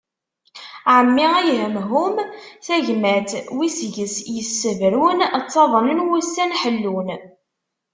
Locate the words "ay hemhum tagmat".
1.39-3.29